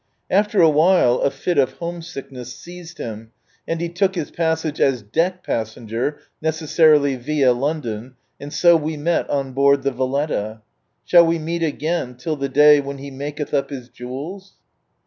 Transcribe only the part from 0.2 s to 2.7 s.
After a white a fit of home sickness